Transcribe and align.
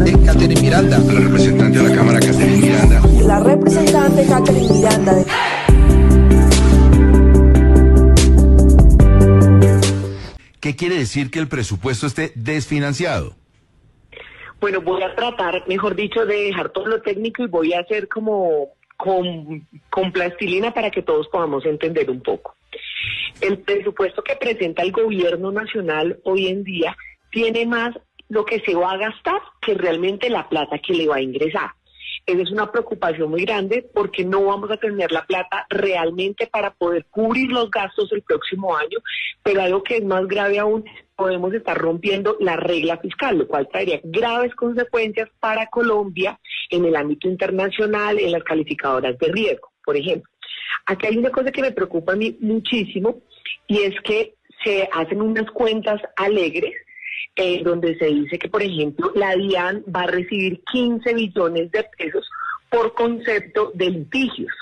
representante 0.00 0.26
Catherine 0.26 0.60
Miranda. 0.60 0.98
La 0.98 1.20
representante 1.20 1.78
de 1.78 1.88
la 1.88 1.94
Cámara, 1.94 2.20
Catherine 2.20 2.56
Miranda. 2.56 3.02
La 3.26 3.40
representante 3.40 4.26
Catherine 4.26 4.72
Miranda. 4.72 5.14
De... 5.14 5.24
¿Qué 10.60 10.76
quiere 10.76 10.96
decir 10.96 11.30
que 11.30 11.38
el 11.38 11.48
presupuesto 11.48 12.06
esté 12.06 12.32
desfinanciado? 12.34 13.34
Bueno, 14.60 14.80
voy 14.82 15.02
a 15.02 15.14
tratar, 15.14 15.64
mejor 15.68 15.94
dicho, 15.94 16.26
de 16.26 16.36
dejar 16.44 16.70
todo 16.70 16.86
lo 16.86 17.00
técnico 17.00 17.42
y 17.42 17.46
voy 17.46 17.72
a 17.72 17.80
hacer 17.80 18.08
como 18.08 18.68
con, 18.96 19.66
con 19.88 20.12
plastilina 20.12 20.72
para 20.74 20.90
que 20.90 21.02
todos 21.02 21.28
podamos 21.28 21.64
entender 21.64 22.10
un 22.10 22.20
poco. 22.22 22.54
El 23.40 23.58
presupuesto 23.58 24.22
que 24.22 24.36
presenta 24.36 24.82
el 24.82 24.92
gobierno 24.92 25.50
nacional 25.50 26.20
hoy 26.24 26.48
en 26.48 26.62
día 26.62 26.94
tiene 27.30 27.64
más 27.64 27.96
lo 28.30 28.44
que 28.44 28.60
se 28.60 28.74
va 28.74 28.92
a 28.92 28.96
gastar 28.96 29.42
que 29.60 29.74
realmente 29.74 30.30
la 30.30 30.48
plata 30.48 30.78
que 30.78 30.94
le 30.94 31.08
va 31.08 31.16
a 31.16 31.22
ingresar. 31.22 31.70
Esa 32.26 32.42
es 32.42 32.50
una 32.52 32.70
preocupación 32.70 33.30
muy 33.30 33.44
grande 33.44 33.88
porque 33.92 34.24
no 34.24 34.44
vamos 34.44 34.70
a 34.70 34.76
tener 34.76 35.10
la 35.10 35.24
plata 35.24 35.66
realmente 35.68 36.46
para 36.46 36.70
poder 36.70 37.06
cubrir 37.10 37.50
los 37.50 37.70
gastos 37.70 38.12
el 38.12 38.22
próximo 38.22 38.76
año, 38.76 38.98
pero 39.42 39.62
algo 39.62 39.82
que 39.82 39.96
es 39.96 40.04
más 40.04 40.26
grave 40.28 40.58
aún, 40.58 40.84
podemos 41.16 41.52
estar 41.52 41.76
rompiendo 41.76 42.36
la 42.38 42.56
regla 42.56 42.98
fiscal, 42.98 43.38
lo 43.38 43.48
cual 43.48 43.68
traería 43.68 44.00
graves 44.04 44.54
consecuencias 44.54 45.28
para 45.40 45.66
Colombia 45.66 46.38
en 46.70 46.84
el 46.84 46.94
ámbito 46.94 47.28
internacional, 47.28 48.18
en 48.18 48.32
las 48.32 48.44
calificadoras 48.44 49.18
de 49.18 49.28
riesgo, 49.28 49.72
por 49.84 49.96
ejemplo. 49.96 50.30
Aquí 50.86 51.06
hay 51.06 51.18
una 51.18 51.30
cosa 51.30 51.50
que 51.50 51.62
me 51.62 51.72
preocupa 51.72 52.12
a 52.12 52.16
mí 52.16 52.36
muchísimo 52.40 53.22
y 53.66 53.78
es 53.82 53.94
que 54.02 54.34
se 54.64 54.88
hacen 54.92 55.20
unas 55.20 55.50
cuentas 55.50 56.00
alegres 56.16 56.74
eh, 57.36 57.62
donde 57.62 57.96
se 57.98 58.06
dice 58.06 58.38
que, 58.38 58.48
por 58.48 58.62
ejemplo, 58.62 59.12
la 59.14 59.34
DIAN 59.34 59.84
va 59.94 60.02
a 60.02 60.06
recibir 60.06 60.62
15 60.70 61.14
billones 61.14 61.70
de 61.70 61.84
pesos 61.96 62.28
por 62.68 62.94
concepto 62.94 63.72
de 63.74 63.90
litigios. 63.90 64.52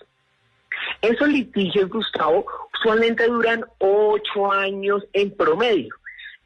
Esos 1.02 1.28
litigios, 1.28 1.88
Gustavo, 1.88 2.46
usualmente 2.74 3.26
duran 3.26 3.64
ocho 3.78 4.50
años 4.52 5.04
en 5.12 5.30
promedio. 5.36 5.94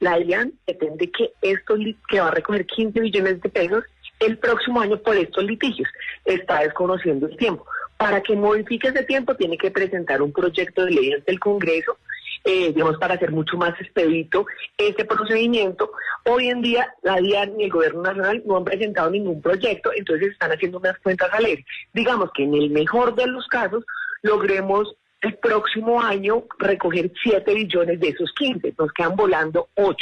La 0.01 0.19
DIAN 0.19 0.53
pretende 0.65 1.11
que 1.11 1.33
esto 1.43 1.77
que 2.09 2.21
va 2.21 2.29
a 2.29 2.33
recoger 2.33 2.67
15 2.67 3.01
billones 3.01 3.41
de 3.41 3.49
pesos 3.49 3.85
el 4.21 4.39
próximo 4.39 4.81
año 4.81 4.99
por 4.99 5.17
estos 5.17 5.45
litigios. 5.45 5.89
Está 6.25 6.61
desconociendo 6.61 7.27
el 7.27 7.37
tiempo. 7.37 7.67
Para 7.97 8.21
que 8.21 8.35
modifique 8.35 8.89
ese 8.89 9.05
tiempo 9.05 9.37
tiene 9.37 9.57
que 9.57 9.71
presentar 9.71 10.23
un 10.23 10.33
proyecto 10.33 10.85
de 10.85 10.93
ley 10.93 11.13
ante 11.13 11.31
el 11.31 11.39
Congreso, 11.39 11.99
eh, 12.45 12.73
digamos, 12.73 12.99
para 12.99 13.15
hacer 13.15 13.31
mucho 13.31 13.57
más 13.57 13.79
expedito 13.81 14.47
este 14.77 15.05
procedimiento. 15.05 15.93
Hoy 16.25 16.49
en 16.49 16.63
día 16.63 16.93
la 17.03 17.17
DIAN 17.17 17.57
ni 17.57 17.65
el 17.65 17.71
Gobierno 17.71 18.03
Nacional 18.03 18.43
no 18.47 18.57
han 18.57 18.65
presentado 18.65 19.11
ningún 19.11 19.41
proyecto, 19.41 19.91
entonces 19.95 20.33
están 20.33 20.51
haciendo 20.51 20.79
unas 20.79 20.99
cuentas 20.99 21.33
a 21.33 21.41
leer. 21.41 21.65
Digamos 21.93 22.31
que 22.35 22.45
en 22.45 22.55
el 22.55 22.71
mejor 22.71 23.15
de 23.15 23.27
los 23.27 23.47
casos 23.49 23.85
logremos 24.23 24.97
el 25.21 25.35
próximo 25.39 26.03
año 26.03 26.45
recoger 26.59 27.13
7 27.23 27.55
billones 27.55 28.01
de 28.01 28.09
esos 28.09 28.33
15, 28.33 28.75
nos 28.77 28.93
quedan 28.93 29.15
volando 29.15 29.69
8. 29.75 29.97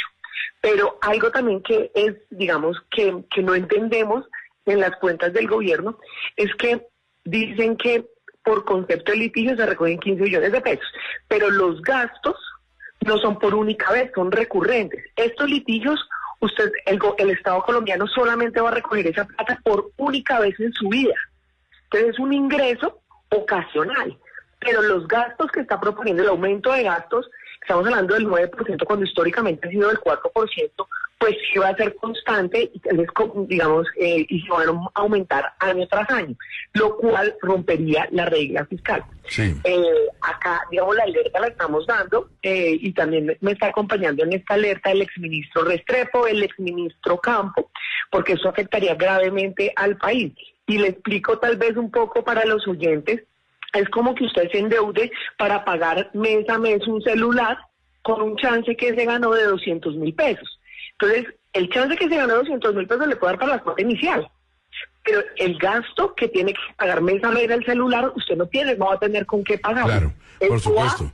Pero 0.61 0.97
algo 1.01 1.31
también 1.31 1.61
que 1.61 1.91
es, 1.93 2.15
digamos, 2.29 2.77
que, 2.89 3.23
que 3.33 3.43
no 3.43 3.53
entendemos 3.55 4.25
en 4.65 4.79
las 4.79 4.95
cuentas 4.97 5.33
del 5.33 5.47
gobierno 5.47 5.99
es 6.35 6.53
que 6.55 6.87
dicen 7.23 7.77
que 7.77 8.05
por 8.43 8.65
concepto 8.65 9.11
de 9.11 9.17
litigio 9.19 9.55
se 9.55 9.65
recogen 9.65 9.99
15 9.99 10.23
millones 10.23 10.51
de 10.51 10.61
pesos, 10.61 10.85
pero 11.27 11.49
los 11.49 11.81
gastos 11.81 12.35
no 13.05 13.17
son 13.17 13.39
por 13.39 13.55
única 13.55 13.91
vez, 13.91 14.11
son 14.13 14.31
recurrentes. 14.31 15.03
Estos 15.15 15.49
litigios, 15.49 15.99
usted, 16.39 16.71
el, 16.85 16.99
el 17.17 17.29
Estado 17.31 17.61
colombiano 17.63 18.07
solamente 18.07 18.61
va 18.61 18.69
a 18.69 18.75
recoger 18.75 19.07
esa 19.07 19.25
plata 19.25 19.59
por 19.63 19.91
única 19.97 20.39
vez 20.39 20.59
en 20.59 20.71
su 20.73 20.89
vida. 20.89 21.15
Entonces 21.85 22.11
es 22.11 22.19
un 22.19 22.33
ingreso 22.33 23.01
ocasional, 23.29 24.17
pero 24.59 24.81
los 24.81 25.07
gastos 25.07 25.51
que 25.51 25.61
está 25.61 25.79
proponiendo, 25.79 26.23
el 26.23 26.29
aumento 26.29 26.71
de 26.71 26.83
gastos, 26.83 27.29
estamos 27.61 27.85
hablando 27.87 28.13
del 28.13 28.27
9% 28.27 28.85
cuando 28.85 29.05
históricamente 29.05 29.67
ha 29.67 29.71
sido 29.71 29.87
del 29.87 29.99
4%, 29.99 30.87
pues 31.21 31.35
sí 31.53 31.59
va 31.59 31.69
a 31.69 31.75
ser 31.75 31.95
constante 31.97 32.71
y 32.73 32.81
digamos, 33.47 33.85
eh, 33.99 34.25
y 34.27 34.41
se 34.41 34.49
van 34.49 34.69
a 34.69 34.89
aumentar 34.95 35.53
año 35.59 35.87
tras 35.87 36.09
año, 36.09 36.35
lo 36.73 36.97
cual 36.97 37.35
rompería 37.43 38.09
la 38.11 38.25
regla 38.25 38.65
fiscal. 38.65 39.05
Eh, 39.37 39.83
acá, 40.19 40.61
digamos, 40.71 40.95
la 40.95 41.03
alerta 41.03 41.39
la 41.39 41.47
estamos 41.47 41.85
dando 41.85 42.27
eh, 42.41 42.75
y 42.81 42.91
también 42.93 43.37
me 43.39 43.51
está 43.51 43.67
acompañando 43.67 44.23
en 44.23 44.33
esta 44.33 44.55
alerta 44.55 44.89
el 44.89 45.03
exministro 45.03 45.63
Restrepo, 45.63 46.25
el 46.25 46.41
exministro 46.41 47.19
Campo, 47.19 47.69
porque 48.09 48.33
eso 48.33 48.49
afectaría 48.49 48.95
gravemente 48.95 49.71
al 49.75 49.97
país. 49.97 50.33
Y 50.65 50.79
le 50.79 50.87
explico 50.87 51.37
tal 51.37 51.57
vez 51.57 51.77
un 51.77 51.91
poco 51.91 52.23
para 52.23 52.45
los 52.45 52.67
oyentes, 52.67 53.21
es 53.73 53.89
como 53.89 54.15
que 54.15 54.23
usted 54.23 54.49
se 54.51 54.57
endeude 54.57 55.11
para 55.37 55.63
pagar 55.63 56.09
mes 56.15 56.49
a 56.49 56.57
mes 56.57 56.87
un 56.87 56.99
celular 57.03 57.59
con 58.01 58.23
un 58.23 58.35
chance 58.37 58.75
que 58.75 58.95
se 58.95 59.05
ganó 59.05 59.33
de 59.33 59.43
200 59.43 59.95
mil 59.97 60.15
pesos. 60.15 60.57
Entonces, 61.01 61.33
el 61.53 61.69
chance 61.69 61.95
que 61.95 62.07
se 62.07 62.15
ganó 62.15 62.35
200 62.35 62.75
mil 62.75 62.87
pesos 62.87 63.07
le 63.07 63.15
puede 63.15 63.33
dar 63.33 63.39
para 63.39 63.55
la 63.55 63.63
cuota 63.63 63.81
inicial. 63.81 64.29
Pero 65.03 65.21
el 65.37 65.57
gasto 65.57 66.13
que 66.13 66.27
tiene 66.27 66.53
que 66.53 66.59
pagar 66.77 67.01
mes 67.01 67.23
a 67.23 67.31
mes 67.31 67.49
el 67.49 67.65
celular, 67.65 68.11
usted 68.15 68.35
no 68.35 68.45
tiene, 68.45 68.75
no 68.75 68.85
va 68.85 68.95
a 68.95 68.99
tener 68.99 69.25
con 69.25 69.43
qué 69.43 69.57
pagar. 69.57 69.85
Claro, 69.85 70.13
por 70.47 70.59
supuesto. 70.59 71.09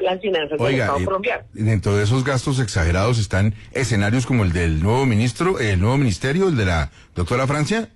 las 0.00 0.20
finanzas 0.20 0.58
del 0.58 0.80
Estado 0.80 1.04
colombiano. 1.04 1.44
dentro 1.52 1.94
de 1.94 2.04
esos 2.04 2.24
gastos 2.24 2.58
exagerados 2.58 3.18
están 3.18 3.54
escenarios 3.72 4.24
como 4.24 4.44
el 4.44 4.52
del 4.52 4.82
nuevo 4.82 5.04
ministro, 5.04 5.58
el 5.58 5.78
nuevo 5.78 5.98
ministerio, 5.98 6.48
el 6.48 6.56
de 6.56 6.64
la 6.64 6.90
doctora 7.14 7.46
Francia. 7.46 7.90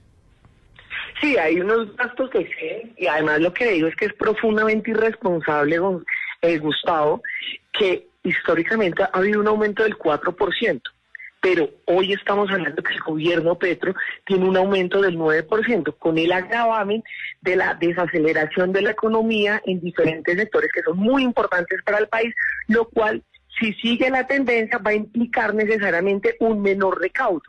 Sí, 1.23 1.39
hay 1.39 1.59
unos 1.61 1.97
gastos 1.97 2.29
que 2.29 2.41
sí, 2.41 2.93
y 2.99 3.07
además 3.07 3.41
lo 3.41 3.55
que 3.55 3.73
digo 3.73 3.89
es 3.89 3.97
que 3.97 4.05
es 4.05 4.13
profundamente 4.13 4.91
irresponsable, 4.91 5.79
eh, 6.43 6.59
Gustavo, 6.59 7.23
que 7.73 8.07
históricamente 8.23 9.03
ha 9.03 9.11
habido 9.15 9.41
un 9.41 9.49
aumento 9.49 9.83
del 9.83 9.97
4% 9.97 10.83
pero 11.41 11.71
hoy 11.87 12.13
estamos 12.13 12.51
hablando 12.51 12.83
que 12.83 12.95
el 12.95 13.01
gobierno 13.01 13.57
Petro 13.57 13.95
tiene 14.25 14.49
un 14.49 14.57
aumento 14.57 15.01
del 15.01 15.17
9%, 15.17 15.95
con 15.99 16.19
el 16.19 16.33
agravamen 16.33 17.03
de 17.41 17.57
la 17.57 17.75
desaceleración 17.75 18.73
de 18.73 18.83
la 18.83 18.91
economía 18.91 19.63
en 19.65 19.81
diferentes 19.81 20.37
sectores 20.37 20.71
que 20.73 20.83
son 20.83 20.99
muy 20.99 21.23
importantes 21.23 21.83
para 21.85 21.99
el 21.99 22.09
país, 22.09 22.35
lo 22.69 22.89
cual, 22.89 23.23
si 23.61 23.73
sigue 23.75 24.11
la 24.11 24.27
tendencia, 24.27 24.79
va 24.79 24.91
a 24.91 24.95
implicar 24.95 25.55
necesariamente 25.55 26.37
un 26.41 26.63
menor 26.63 27.01
recaudo. 27.01 27.43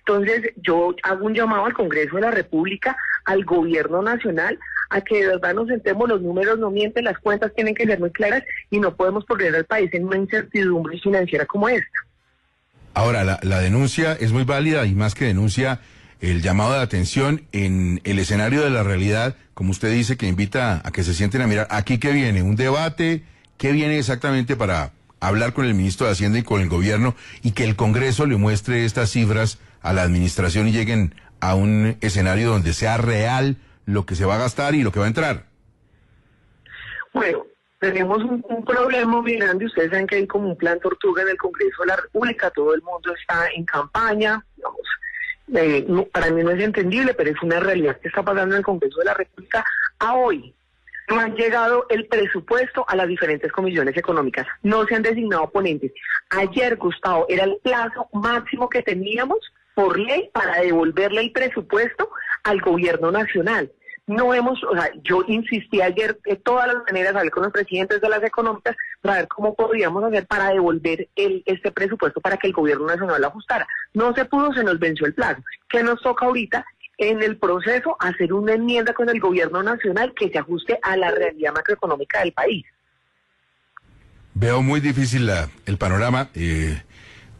Entonces, 0.00 0.52
yo 0.56 0.94
hago 1.02 1.26
un 1.26 1.34
llamado 1.34 1.66
al 1.66 1.74
Congreso 1.74 2.16
de 2.16 2.22
la 2.22 2.30
República, 2.30 2.96
al 3.24 3.44
Gobierno 3.44 4.02
Nacional, 4.02 4.58
a 4.90 5.00
que 5.00 5.20
de 5.20 5.26
verdad 5.28 5.54
nos 5.54 5.68
sentemos, 5.68 6.08
los 6.08 6.22
números 6.22 6.58
no 6.58 6.70
mienten, 6.70 7.04
las 7.04 7.18
cuentas 7.18 7.52
tienen 7.54 7.74
que 7.74 7.86
ser 7.86 7.98
muy 7.98 8.10
claras 8.10 8.44
y 8.70 8.78
no 8.78 8.94
podemos 8.94 9.24
poner 9.24 9.54
al 9.54 9.64
país 9.64 9.92
en 9.94 10.04
una 10.04 10.16
incertidumbre 10.16 10.98
financiera 11.00 11.44
como 11.44 11.68
esta. 11.68 12.05
Ahora, 12.96 13.24
la, 13.42 13.60
denuncia 13.60 14.14
es 14.14 14.32
muy 14.32 14.44
válida 14.44 14.86
y 14.86 14.94
más 14.94 15.14
que 15.14 15.26
denuncia, 15.26 15.80
el 16.22 16.40
llamado 16.40 16.72
de 16.72 16.80
atención 16.80 17.42
en 17.52 18.00
el 18.04 18.18
escenario 18.18 18.62
de 18.62 18.70
la 18.70 18.82
realidad, 18.82 19.36
como 19.52 19.70
usted 19.70 19.92
dice, 19.92 20.16
que 20.16 20.26
invita 20.26 20.80
a 20.82 20.90
que 20.92 21.04
se 21.04 21.12
sienten 21.12 21.42
a 21.42 21.46
mirar. 21.46 21.66
¿Aquí 21.68 21.98
qué 21.98 22.12
viene? 22.12 22.40
¿Un 22.40 22.56
debate? 22.56 23.22
¿Qué 23.58 23.72
viene 23.72 23.98
exactamente 23.98 24.56
para 24.56 24.92
hablar 25.20 25.52
con 25.52 25.66
el 25.66 25.74
ministro 25.74 26.06
de 26.06 26.12
Hacienda 26.12 26.38
y 26.38 26.42
con 26.42 26.62
el 26.62 26.70
gobierno 26.70 27.14
y 27.42 27.50
que 27.50 27.64
el 27.64 27.76
Congreso 27.76 28.24
le 28.24 28.38
muestre 28.38 28.86
estas 28.86 29.10
cifras 29.10 29.58
a 29.82 29.92
la 29.92 30.00
administración 30.00 30.66
y 30.66 30.72
lleguen 30.72 31.14
a 31.40 31.54
un 31.54 31.98
escenario 32.00 32.48
donde 32.48 32.72
sea 32.72 32.96
real 32.96 33.58
lo 33.84 34.06
que 34.06 34.14
se 34.14 34.24
va 34.24 34.36
a 34.36 34.38
gastar 34.38 34.74
y 34.74 34.82
lo 34.82 34.90
que 34.90 35.00
va 35.00 35.04
a 35.04 35.08
entrar? 35.08 35.44
Bueno, 37.12 37.44
tenemos 37.78 38.22
un, 38.24 38.42
problema 38.64 39.20
muy 39.20 39.36
grande. 39.36 39.66
Ustedes 39.66 39.90
saben 39.90 40.06
que 40.06 40.16
hay 40.16 40.26
como 40.26 40.48
un 40.48 40.56
plan 40.56 40.80
tortuga 40.80 41.22
en 41.22 41.28
el 41.30 41.36
Congreso 41.36 41.82
de 41.82 41.88
la 41.88 41.96
República. 41.96 42.50
Todo 42.50 42.74
el 42.74 42.82
mundo 42.82 43.14
está 43.14 43.48
en 43.54 43.64
campaña. 43.64 44.44
Eh, 45.54 45.86
para 46.12 46.30
mí 46.30 46.42
no 46.42 46.50
es 46.50 46.62
entendible, 46.62 47.14
pero 47.14 47.30
es 47.30 47.42
una 47.42 47.60
realidad 47.60 47.98
que 48.00 48.08
está 48.08 48.22
pasando 48.22 48.54
en 48.54 48.60
el 48.60 48.64
Congreso 48.64 48.98
de 48.98 49.04
la 49.04 49.14
República 49.14 49.64
a 49.98 50.14
hoy. 50.14 50.54
No 51.08 51.20
han 51.20 51.36
llegado 51.36 51.86
el 51.88 52.06
presupuesto 52.06 52.84
a 52.88 52.96
las 52.96 53.06
diferentes 53.06 53.52
comisiones 53.52 53.96
económicas. 53.96 54.46
No 54.62 54.84
se 54.86 54.96
han 54.96 55.02
designado 55.02 55.48
ponentes. 55.50 55.92
Ayer, 56.30 56.76
Gustavo, 56.76 57.26
era 57.28 57.44
el 57.44 57.58
plazo 57.62 58.08
máximo 58.12 58.68
que 58.68 58.82
teníamos 58.82 59.38
por 59.74 59.98
ley 59.98 60.30
para 60.32 60.62
devolverle 60.62 61.20
el 61.20 61.32
presupuesto 61.32 62.10
al 62.42 62.60
gobierno 62.60 63.12
nacional 63.12 63.70
no 64.06 64.32
hemos, 64.32 64.62
o 64.62 64.74
sea, 64.74 64.90
yo 65.02 65.24
insistí 65.26 65.80
ayer 65.80 66.18
de 66.24 66.36
todas 66.36 66.68
las 66.68 66.76
maneras, 66.86 67.14
hablé 67.16 67.30
con 67.30 67.42
los 67.42 67.52
presidentes 67.52 68.00
de 68.00 68.08
las 68.08 68.22
económicas 68.22 68.76
para 69.00 69.16
ver 69.16 69.28
cómo 69.28 69.54
podríamos 69.54 70.04
hacer 70.04 70.26
para 70.26 70.50
devolver 70.50 71.08
el, 71.16 71.42
este 71.44 71.72
presupuesto 71.72 72.20
para 72.20 72.36
que 72.36 72.46
el 72.46 72.52
gobierno 72.52 72.86
nacional 72.86 73.20
lo 73.20 73.28
ajustara. 73.28 73.66
No 73.94 74.14
se 74.14 74.24
pudo, 74.24 74.52
se 74.52 74.62
nos 74.62 74.78
venció 74.78 75.06
el 75.06 75.14
plazo. 75.14 75.42
¿Qué 75.68 75.82
nos 75.82 76.00
toca 76.02 76.26
ahorita? 76.26 76.64
En 76.98 77.22
el 77.22 77.36
proceso 77.36 77.96
hacer 77.98 78.32
una 78.32 78.54
enmienda 78.54 78.94
con 78.94 79.08
el 79.08 79.20
gobierno 79.20 79.62
nacional 79.62 80.14
que 80.14 80.30
se 80.30 80.38
ajuste 80.38 80.78
a 80.82 80.96
la 80.96 81.10
realidad 81.10 81.52
macroeconómica 81.52 82.20
del 82.20 82.32
país. 82.32 82.64
Veo 84.34 84.62
muy 84.62 84.80
difícil 84.80 85.26
la, 85.26 85.48
el 85.66 85.78
panorama. 85.78 86.30
Eh, 86.34 86.80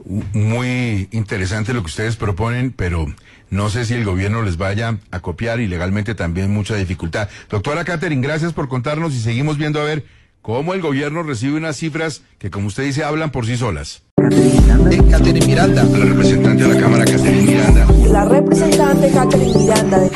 muy 0.04 1.08
interesante 1.12 1.72
lo 1.72 1.80
que 1.82 1.86
ustedes 1.86 2.16
proponen, 2.16 2.72
pero 2.72 3.06
no 3.50 3.70
sé 3.70 3.84
si 3.84 3.94
el 3.94 4.04
gobierno 4.04 4.42
les 4.42 4.56
vaya 4.56 4.98
a 5.10 5.20
copiar 5.20 5.60
y 5.60 5.66
legalmente 5.66 6.14
también 6.14 6.52
mucha 6.52 6.74
dificultad. 6.76 7.28
Doctora 7.50 7.84
Catherine, 7.84 8.22
gracias 8.22 8.52
por 8.52 8.68
contarnos 8.68 9.14
y 9.14 9.20
seguimos 9.20 9.58
viendo 9.58 9.80
a 9.80 9.84
ver 9.84 10.04
cómo 10.42 10.74
el 10.74 10.80
gobierno 10.80 11.22
recibe 11.22 11.56
unas 11.56 11.76
cifras 11.76 12.22
que, 12.38 12.50
como 12.50 12.68
usted 12.68 12.84
dice, 12.84 13.04
hablan 13.04 13.30
por 13.30 13.46
sí 13.46 13.56
solas. 13.56 14.02
Catherine 15.10 15.46
Miranda. 15.46 15.84
La 15.84 16.04
representante 16.04 16.62
de 16.64 16.74
la 16.74 16.80
Cámara, 16.80 17.04
Catherine 17.04 17.42
Miranda. 17.42 17.86
La 18.10 18.24
representante 18.24 19.10
Catherine 19.12 19.58
Miranda. 19.58 19.98
de- 20.00 20.10